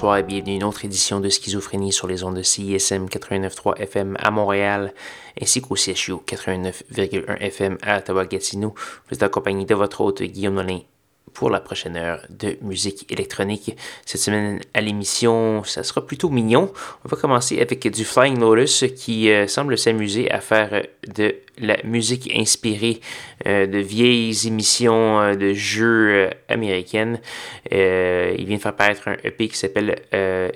Bonsoir 0.00 0.16
et 0.16 0.22
bienvenue 0.22 0.52
à 0.52 0.56
une 0.56 0.64
autre 0.64 0.86
édition 0.86 1.20
de 1.20 1.28
Schizophrénie 1.28 1.92
sur 1.92 2.06
les 2.06 2.24
ondes 2.24 2.36
de 2.36 2.42
CISM 2.42 3.04
89.3 3.04 3.76
FM 3.80 4.16
à 4.18 4.30
Montréal 4.30 4.94
ainsi 5.38 5.60
qu'au 5.60 5.76
CHU 5.76 6.14
89.1 6.26 7.36
FM 7.36 7.76
à 7.82 7.98
Ottawa-Gatineau. 7.98 8.74
Vous 8.74 9.14
êtes 9.14 9.22
accompagné 9.22 9.66
de 9.66 9.74
votre 9.74 10.00
hôte 10.00 10.22
Guillaume 10.22 10.54
Nolin 10.54 10.80
pour 11.34 11.50
la 11.50 11.60
prochaine 11.60 11.96
heure 11.96 12.20
de 12.28 12.56
musique 12.62 13.10
électronique. 13.10 13.76
Cette 14.04 14.20
semaine 14.20 14.60
à 14.74 14.80
l'émission, 14.80 15.62
ça 15.64 15.82
sera 15.82 16.04
plutôt 16.04 16.28
mignon. 16.28 16.72
On 17.04 17.08
va 17.08 17.16
commencer 17.16 17.60
avec 17.60 17.86
du 17.88 18.04
Flying 18.04 18.38
Lotus 18.38 18.84
qui 18.96 19.30
euh, 19.30 19.46
semble 19.46 19.78
s'amuser 19.78 20.30
à 20.30 20.40
faire 20.40 20.82
de 21.06 21.36
la 21.58 21.76
musique 21.84 22.30
inspirée 22.34 23.00
euh, 23.46 23.66
de 23.66 23.78
vieilles 23.78 24.46
émissions 24.46 25.20
euh, 25.20 25.34
de 25.34 25.52
jeux 25.52 26.30
américaines. 26.48 27.20
il 27.70 28.44
vient 28.46 28.56
de 28.56 28.62
faire 28.62 28.76
paraître 28.76 29.08
un 29.08 29.16
EP 29.24 29.48
qui 29.48 29.56
s'appelle 29.56 29.96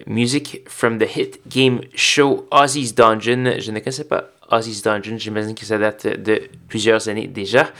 Music 0.07 0.63
from 0.67 0.99
the 0.99 1.17
Hit 1.17 1.41
Game 1.49 1.81
Show 1.95 2.47
Ozzy's 2.51 2.95
Dungeon. 2.95 3.55
Je 3.59 3.71
ne 3.71 3.79
connaissais 3.79 4.05
pas 4.05 4.31
Ozzy's 4.51 4.83
Dungeon, 4.83 5.17
j'imagine 5.19 5.55
que 5.55 5.65
ça 5.65 5.79
date 5.79 6.07
de 6.07 6.43
plusieurs 6.69 7.09
années 7.09 7.27
déjà. 7.27 7.71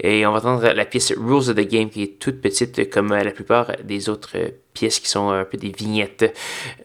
Et 0.00 0.26
on 0.26 0.32
va 0.32 0.38
entendre 0.38 0.72
la 0.72 0.84
pièce 0.84 1.12
Rules 1.16 1.50
of 1.50 1.54
the 1.54 1.68
Game 1.68 1.90
qui 1.90 2.02
est 2.02 2.18
toute 2.18 2.40
petite 2.40 2.90
comme 2.90 3.12
la 3.12 3.30
plupart 3.30 3.72
des 3.82 4.08
autres 4.08 4.36
pièces 4.72 5.00
qui 5.00 5.08
sont 5.08 5.30
un 5.30 5.44
peu 5.44 5.56
des 5.56 5.70
vignettes. 5.70 6.32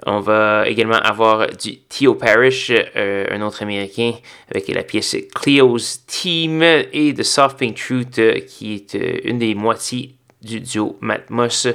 On 0.06 0.20
va 0.20 0.68
également 0.68 0.96
avoir 0.96 1.48
du 1.48 1.78
Theo 1.82 2.16
Parrish, 2.16 2.72
euh, 2.72 3.28
un 3.30 3.42
autre 3.42 3.62
américain, 3.62 4.14
avec 4.50 4.68
la 4.70 4.84
pièce 4.84 5.16
Cleo's 5.36 6.06
Team 6.08 6.64
et 6.64 7.14
The 7.14 7.24
Soft 7.24 7.60
Pink 7.60 7.76
Truth 7.76 8.20
qui 8.48 8.74
est 8.74 8.96
euh, 8.96 9.20
une 9.24 9.40
des 9.40 9.54
moitiés 9.54 10.16
du 10.44 10.60
duo 10.60 10.98
Matmos. 11.02 11.68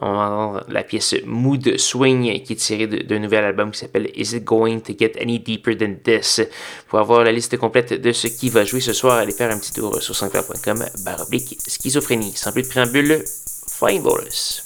On 0.00 0.12
va 0.12 0.18
entendre 0.18 0.64
la 0.68 0.82
pièce 0.82 1.14
Mood 1.24 1.76
Swing 1.76 2.42
qui 2.42 2.52
est 2.54 2.56
tirée 2.56 2.86
d'un 2.86 3.18
nouvel 3.18 3.44
album 3.44 3.70
qui 3.70 3.78
s'appelle 3.78 4.10
Is 4.14 4.36
It 4.36 4.44
Going 4.44 4.80
to 4.80 4.92
Get 4.98 5.12
Any 5.20 5.38
Deeper 5.38 5.76
Than 5.76 5.94
This? 6.02 6.40
Pour 6.88 6.98
avoir 6.98 7.24
la 7.24 7.32
liste 7.32 7.56
complète 7.56 7.92
de 7.92 8.12
ce 8.12 8.26
qui 8.26 8.48
va 8.48 8.64
jouer 8.64 8.80
ce 8.80 8.92
soir, 8.92 9.18
allez 9.18 9.32
faire 9.32 9.50
un 9.50 9.58
petit 9.58 9.72
tour 9.72 10.02
sur 10.02 10.14
sanscloud.com 10.14 10.84
baroblique 11.04 11.58
schizophrénie. 11.66 12.32
Sans 12.34 12.52
plus 12.52 12.62
de 12.62 12.68
préambule, 12.68 13.22
Flying 13.68 14.02
Lotus. 14.02 14.65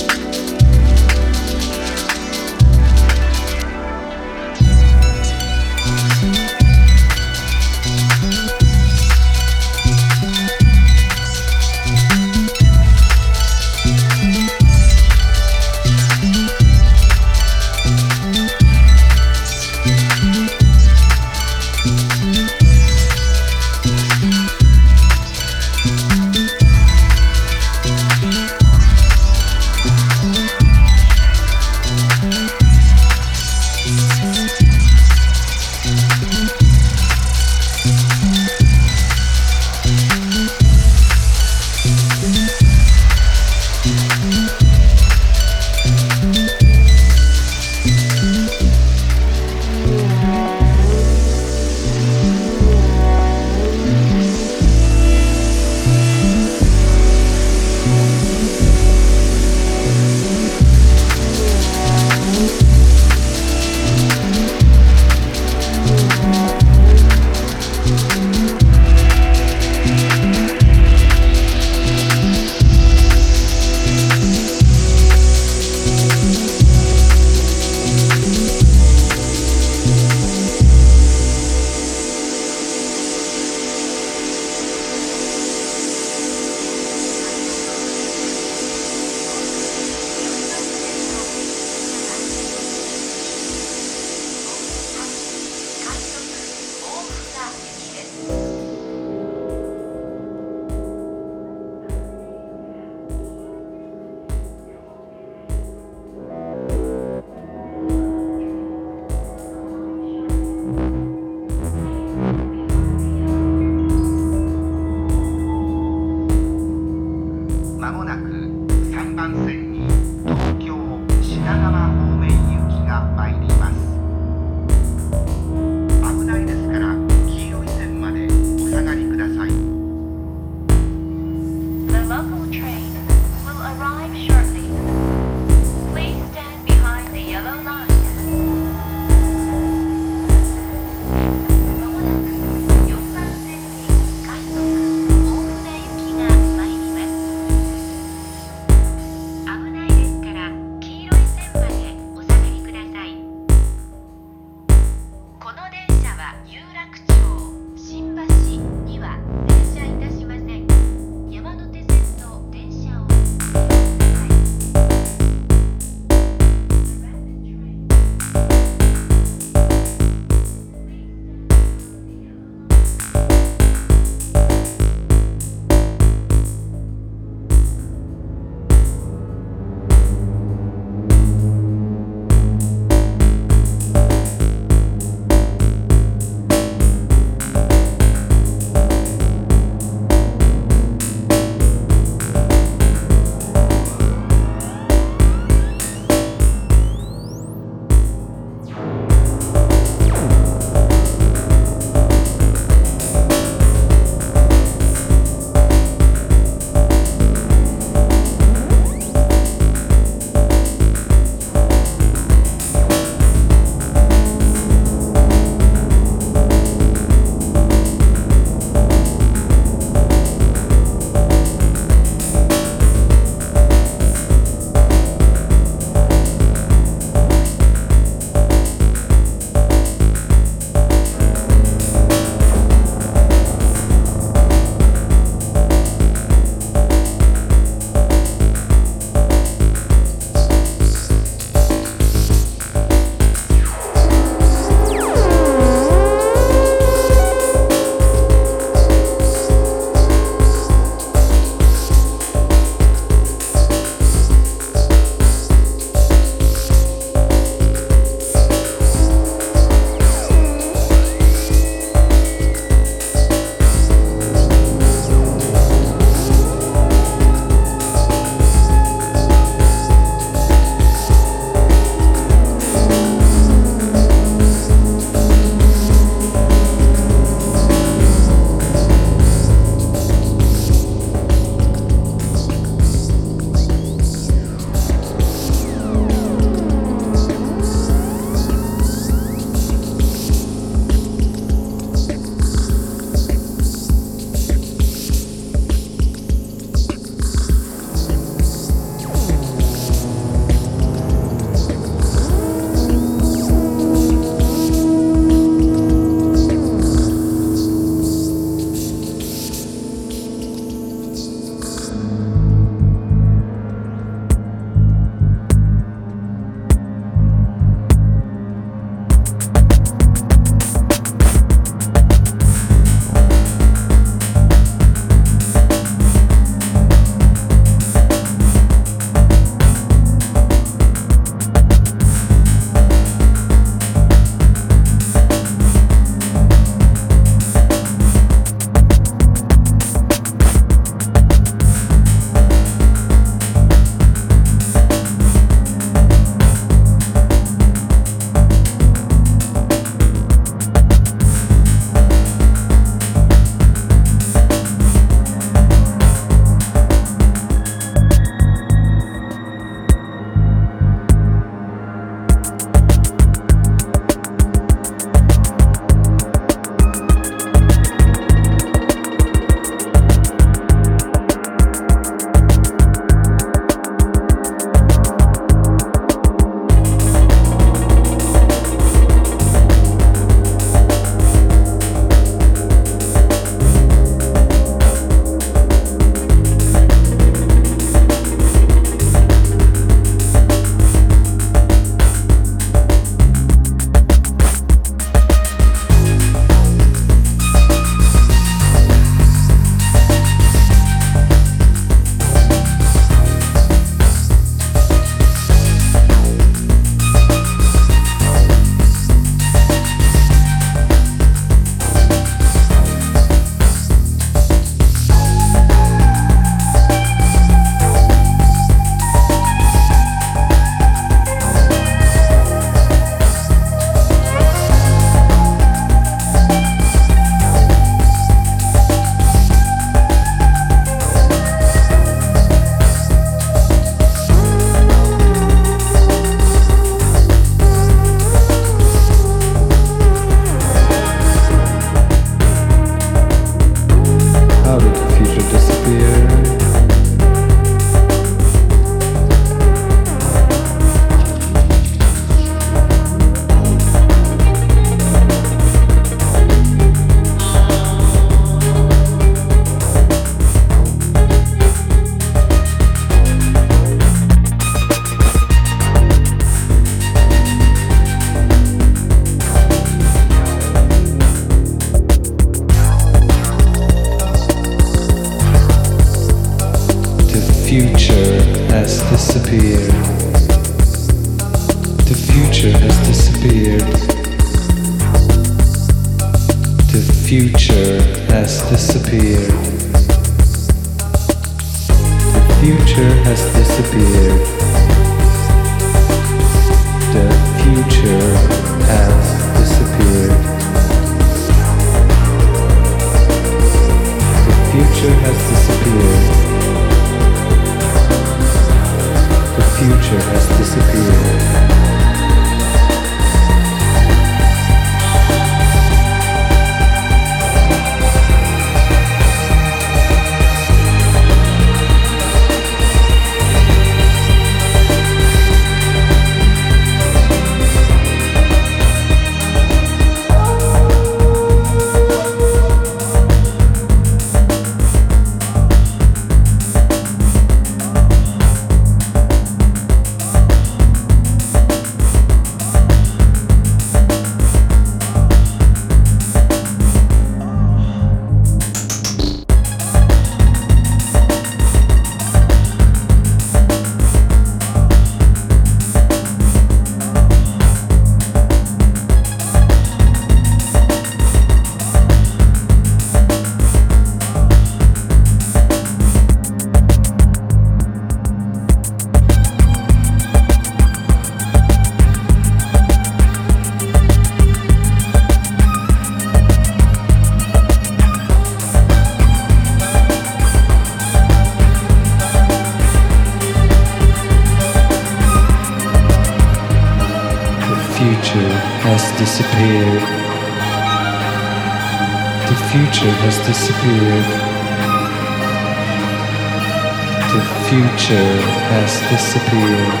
Future 597.70 598.34
has 598.72 598.98
disappeared. 599.10 600.00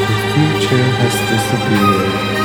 The 0.00 0.16
future 0.32 0.88
has 1.02 1.14
disappeared. 1.28 2.43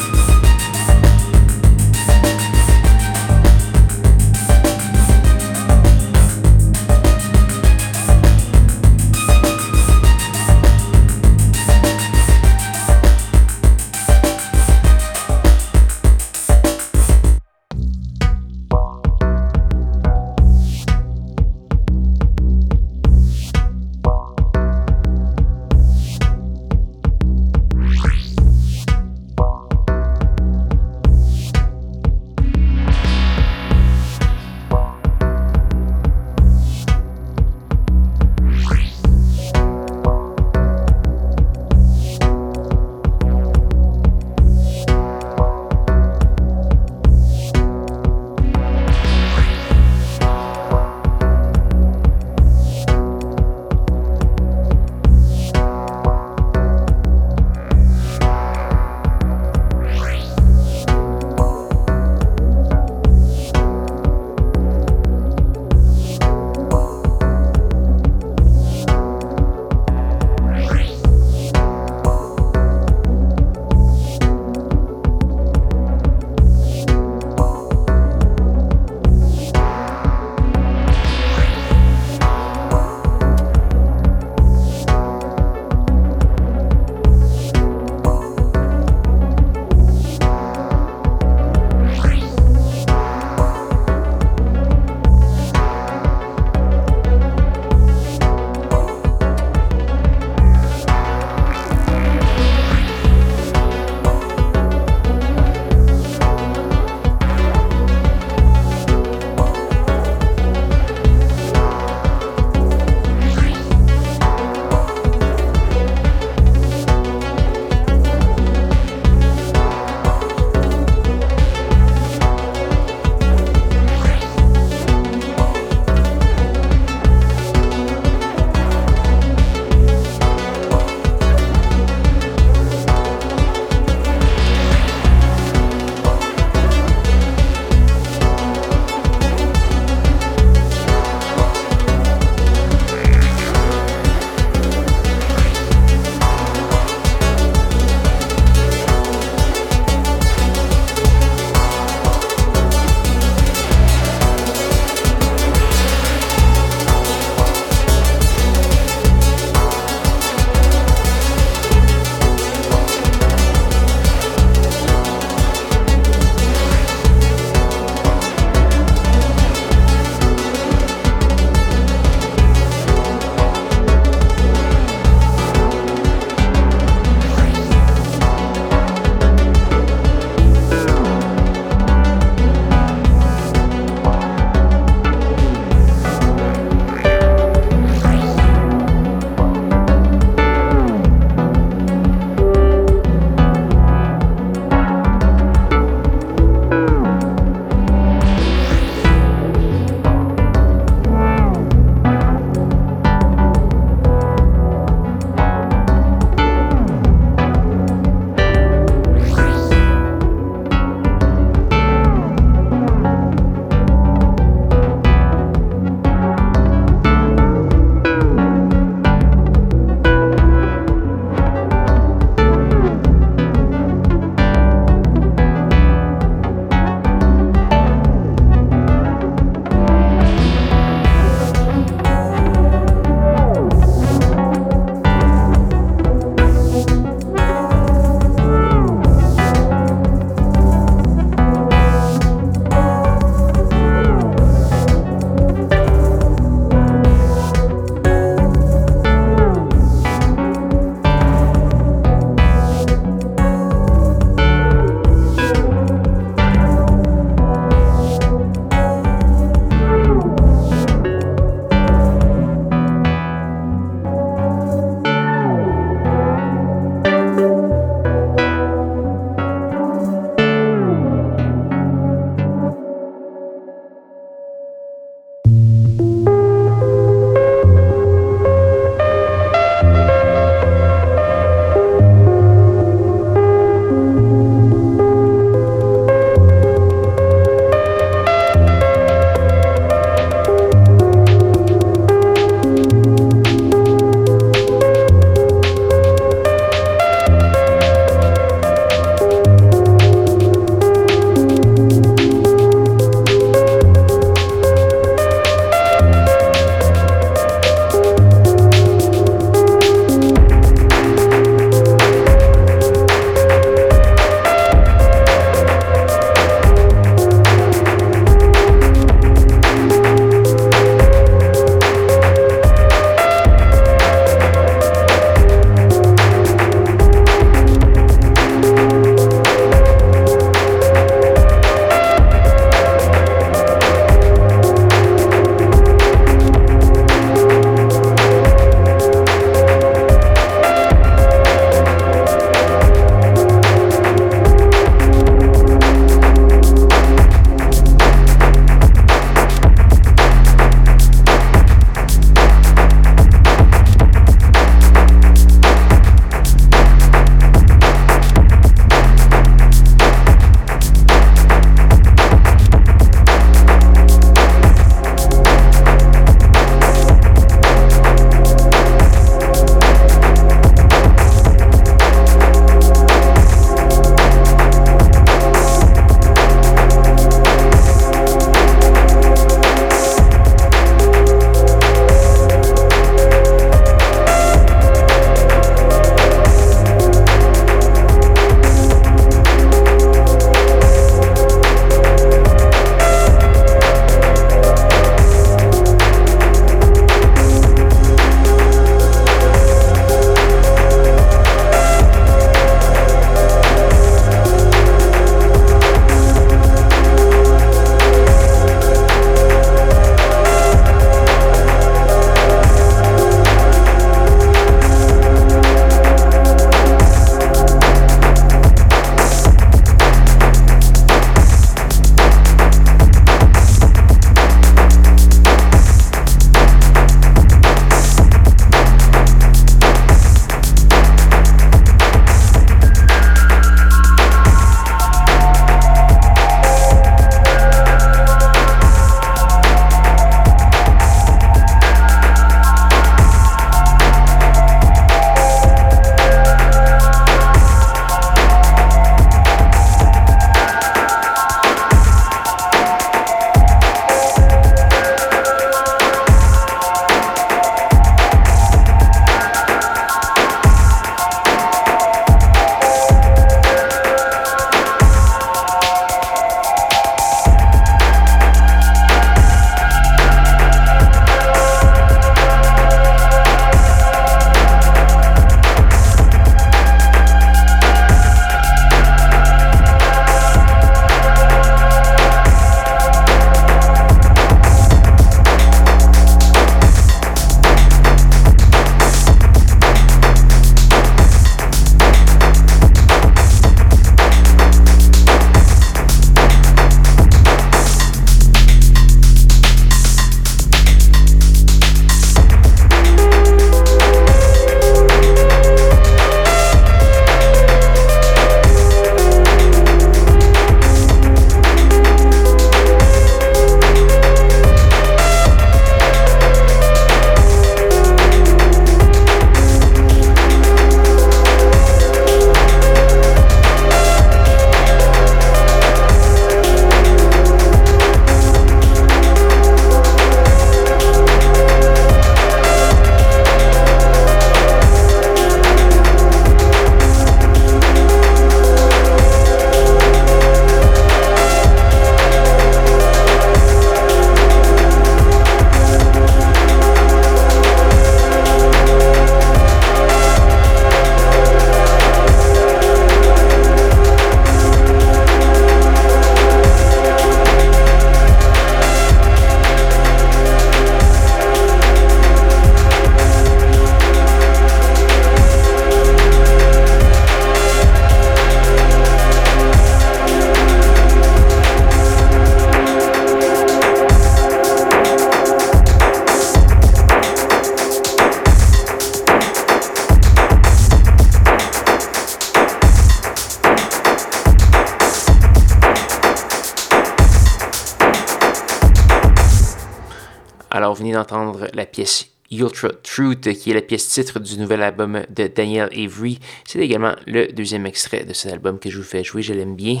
La 591.74 591.86
pièce 591.86 592.28
Ultra 592.50 592.90
Truth, 593.02 593.52
qui 593.54 593.70
est 593.70 593.74
la 593.74 593.82
pièce 593.82 594.08
titre 594.08 594.38
du 594.38 594.58
nouvel 594.58 594.82
album 594.82 595.22
de 595.28 595.46
Daniel 595.46 595.88
Avery. 595.92 596.38
C'est 596.64 596.78
également 596.78 597.14
le 597.26 597.48
deuxième 597.48 597.86
extrait 597.86 598.24
de 598.24 598.32
cet 598.32 598.52
album 598.52 598.78
que 598.78 598.90
je 598.90 598.98
vous 598.98 599.04
fais 599.04 599.24
jouer, 599.24 599.42
je 599.42 599.54
l'aime 599.54 599.74
bien. 599.74 600.00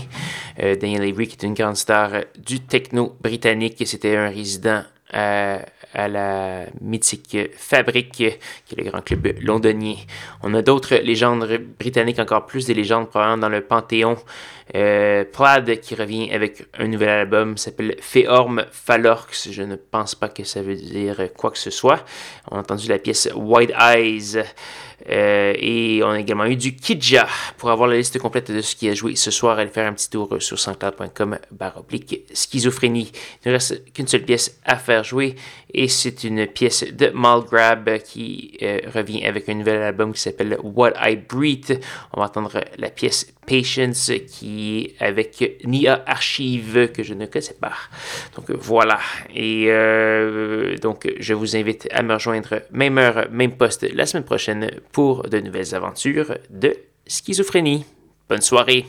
Euh, 0.60 0.76
Daniel 0.76 1.02
Avery, 1.02 1.26
qui 1.26 1.36
est 1.36 1.46
une 1.46 1.54
grande 1.54 1.76
star 1.76 2.24
du 2.38 2.60
techno 2.60 3.16
britannique, 3.20 3.82
c'était 3.86 4.16
un 4.16 4.28
résident 4.28 4.82
à, 5.94 6.08
la 6.08 6.66
mythique 6.80 7.36
Fabrique, 7.56 8.12
qui 8.12 8.24
est 8.26 8.40
le 8.76 8.84
grand 8.84 9.02
club 9.02 9.28
londonien. 9.40 9.94
On 10.42 10.54
a 10.54 10.62
d'autres 10.62 10.96
légendes 10.96 11.46
britanniques, 11.78 12.18
encore 12.18 12.46
plus 12.46 12.66
des 12.66 12.74
légendes 12.74 13.08
probablement 13.08 13.38
dans 13.38 13.48
le 13.48 13.60
Panthéon. 13.60 14.16
Euh, 14.74 15.24
qui 15.82 15.94
revient 15.94 16.32
avec 16.32 16.64
un 16.78 16.88
nouvel 16.88 17.10
album 17.10 17.58
s'appelle 17.58 17.96
Féorme 18.00 18.64
Phalorx. 18.72 19.50
Je 19.50 19.62
ne 19.62 19.76
pense 19.76 20.14
pas 20.14 20.28
que 20.28 20.42
ça 20.42 20.62
veut 20.62 20.74
dire 20.74 21.28
quoi 21.36 21.50
que 21.50 21.58
ce 21.58 21.70
soit. 21.70 22.02
On 22.50 22.56
a 22.56 22.60
entendu 22.60 22.88
la 22.88 22.98
pièce 22.98 23.28
White 23.34 23.72
Eyes. 23.78 24.42
Euh, 25.10 25.52
et 25.58 26.02
on 26.02 26.10
a 26.10 26.20
également 26.20 26.46
eu 26.46 26.56
du 26.56 26.76
Kidja. 26.76 27.26
Pour 27.58 27.70
avoir 27.70 27.88
la 27.88 27.96
liste 27.96 28.18
complète 28.18 28.50
de 28.50 28.60
ce 28.60 28.74
qui 28.74 28.88
a 28.88 28.94
joué 28.94 29.16
ce 29.16 29.30
soir, 29.30 29.58
allez 29.58 29.70
faire 29.70 29.86
un 29.86 29.92
petit 29.92 30.08
tour 30.08 30.36
sur 30.40 30.58
sanscloud.com 30.58 31.38
baroblique 31.50 32.22
schizophrénie. 32.32 33.12
Il 33.44 33.48
ne 33.48 33.52
reste 33.54 33.92
qu'une 33.92 34.06
seule 34.06 34.24
pièce 34.24 34.58
à 34.64 34.76
faire 34.76 35.04
jouer 35.04 35.36
et 35.72 35.83
c'est 35.88 36.24
une 36.24 36.46
pièce 36.46 36.84
de 36.92 37.10
Malgrab 37.14 37.98
qui 37.98 38.56
euh, 38.62 38.78
revient 38.94 39.24
avec 39.24 39.48
un 39.48 39.54
nouvel 39.54 39.82
album 39.82 40.12
qui 40.12 40.20
s'appelle 40.20 40.58
What 40.62 40.92
I 41.00 41.16
Breathe. 41.16 41.80
On 42.12 42.20
va 42.20 42.26
entendre 42.26 42.60
la 42.78 42.90
pièce 42.90 43.32
Patience 43.46 44.10
qui 44.26 44.94
est 44.98 45.02
avec 45.02 45.60
Nia 45.64 46.02
Archive 46.06 46.90
que 46.92 47.02
je 47.02 47.14
ne 47.14 47.26
connaissais 47.26 47.56
pas. 47.60 47.74
Donc 48.36 48.50
voilà. 48.50 48.98
Et 49.34 49.66
euh, 49.68 50.76
donc 50.78 51.12
je 51.18 51.34
vous 51.34 51.56
invite 51.56 51.88
à 51.90 52.02
me 52.02 52.14
rejoindre 52.14 52.62
même 52.70 52.98
heure, 52.98 53.26
même 53.30 53.56
poste 53.56 53.86
la 53.92 54.06
semaine 54.06 54.24
prochaine 54.24 54.70
pour 54.92 55.24
de 55.24 55.40
nouvelles 55.40 55.74
aventures 55.74 56.38
de 56.50 56.74
schizophrénie. 57.06 57.84
Bonne 58.28 58.40
soirée. 58.40 58.86